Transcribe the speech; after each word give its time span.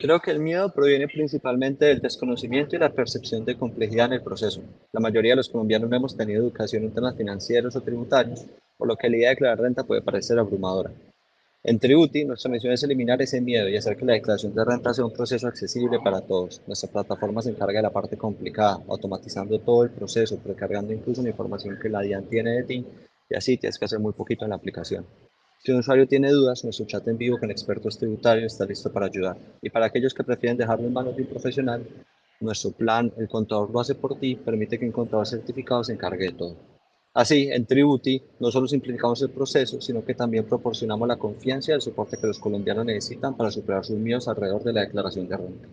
Creo 0.00 0.18
que 0.18 0.30
el 0.30 0.38
miedo 0.38 0.72
proviene 0.72 1.08
principalmente 1.08 1.84
del 1.84 2.00
desconocimiento 2.00 2.74
y 2.74 2.78
la 2.78 2.88
percepción 2.88 3.44
de 3.44 3.58
complejidad 3.58 4.06
en 4.06 4.14
el 4.14 4.22
proceso. 4.22 4.62
La 4.92 5.00
mayoría 5.00 5.32
de 5.32 5.36
los 5.36 5.50
colombianos 5.50 5.90
no 5.90 5.96
hemos 5.96 6.16
tenido 6.16 6.42
educación 6.42 6.84
en 6.84 6.94
temas 6.94 7.18
financieros 7.18 7.76
o 7.76 7.82
tributarios, 7.82 8.46
por 8.78 8.88
lo 8.88 8.96
que 8.96 9.10
la 9.10 9.16
idea 9.18 9.28
de 9.28 9.34
declarar 9.34 9.60
renta 9.60 9.84
puede 9.84 10.00
parecer 10.00 10.38
abrumadora. 10.38 10.90
En 11.62 11.78
Tributi, 11.78 12.24
nuestra 12.24 12.50
misión 12.50 12.72
es 12.72 12.82
eliminar 12.82 13.20
ese 13.20 13.42
miedo 13.42 13.68
y 13.68 13.76
hacer 13.76 13.94
que 13.94 14.06
la 14.06 14.14
declaración 14.14 14.54
de 14.54 14.64
renta 14.64 14.94
sea 14.94 15.04
un 15.04 15.12
proceso 15.12 15.46
accesible 15.46 15.98
para 16.02 16.22
todos. 16.22 16.62
Nuestra 16.66 16.88
plataforma 16.88 17.42
se 17.42 17.50
encarga 17.50 17.80
de 17.80 17.82
la 17.82 17.92
parte 17.92 18.16
complicada, 18.16 18.78
automatizando 18.88 19.58
todo 19.58 19.84
el 19.84 19.90
proceso, 19.90 20.38
precargando 20.38 20.94
incluso 20.94 21.20
la 21.22 21.28
información 21.28 21.78
que 21.78 21.90
la 21.90 22.00
DIAN 22.00 22.24
tiene 22.24 22.52
de 22.52 22.62
ti 22.62 22.86
y 23.28 23.36
así 23.36 23.58
tienes 23.58 23.78
que 23.78 23.84
hacer 23.84 23.98
muy 23.98 24.14
poquito 24.14 24.46
en 24.46 24.48
la 24.48 24.56
aplicación. 24.56 25.04
Si 25.62 25.70
un 25.72 25.80
usuario 25.80 26.08
tiene 26.08 26.30
dudas, 26.30 26.64
nuestro 26.64 26.86
chat 26.86 27.06
en 27.06 27.18
vivo 27.18 27.38
con 27.38 27.50
expertos 27.50 27.98
tributarios 27.98 28.52
está 28.54 28.64
listo 28.64 28.90
para 28.90 29.06
ayudar. 29.06 29.36
Y 29.60 29.68
para 29.68 29.86
aquellos 29.86 30.14
que 30.14 30.24
prefieren 30.24 30.56
dejarlo 30.56 30.86
en 30.86 30.92
manos 30.94 31.14
de 31.14 31.20
un 31.20 31.28
profesional, 31.28 31.86
nuestro 32.40 32.70
plan, 32.70 33.12
el 33.18 33.28
contador 33.28 33.70
lo 33.70 33.78
hace 33.78 33.94
por 33.94 34.18
ti, 34.18 34.36
permite 34.36 34.78
que 34.78 34.86
un 34.86 34.92
contador 34.92 35.26
certificado 35.26 35.84
se 35.84 35.92
encargue 35.92 36.28
de 36.28 36.32
todo. 36.32 36.56
Así, 37.12 37.50
en 37.50 37.66
Tributi 37.66 38.22
no 38.38 38.50
solo 38.50 38.68
simplificamos 38.68 39.20
el 39.20 39.30
proceso, 39.30 39.82
sino 39.82 40.02
que 40.02 40.14
también 40.14 40.46
proporcionamos 40.46 41.06
la 41.06 41.18
confianza 41.18 41.72
y 41.72 41.74
el 41.74 41.82
soporte 41.82 42.16
que 42.16 42.28
los 42.28 42.38
colombianos 42.38 42.86
necesitan 42.86 43.36
para 43.36 43.50
superar 43.50 43.84
sus 43.84 43.98
miedos 43.98 44.28
alrededor 44.28 44.64
de 44.64 44.72
la 44.72 44.80
declaración 44.80 45.28
de 45.28 45.36
renta. 45.36 45.68